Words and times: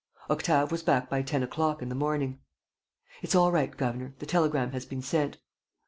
Octave 0.31 0.71
was 0.71 0.81
back 0.81 1.11
by 1.11 1.21
ten 1.21 1.43
o'clock 1.43 1.79
in 1.79 1.89
the 1.89 1.93
morning: 1.93 2.39
"It's 3.21 3.35
all 3.35 3.51
right, 3.51 3.69
governor. 3.77 4.15
The 4.17 4.25
telegram 4.25 4.71
has 4.71 4.83
been 4.87 5.03
sent." 5.03 5.37